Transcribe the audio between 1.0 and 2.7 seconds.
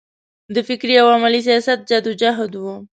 او عملي سیاست جدوجهد و.